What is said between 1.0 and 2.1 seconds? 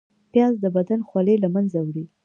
خولې له منځه وړي